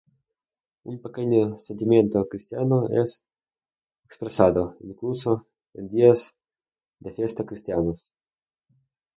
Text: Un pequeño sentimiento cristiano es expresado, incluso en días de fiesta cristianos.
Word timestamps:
Un 0.83 0.97
pequeño 1.05 1.59
sentimiento 1.59 2.27
cristiano 2.27 2.89
es 2.89 3.21
expresado, 4.07 4.75
incluso 4.79 5.45
en 5.75 5.89
días 5.89 6.35
de 6.97 7.13
fiesta 7.13 7.45
cristianos. 7.45 8.11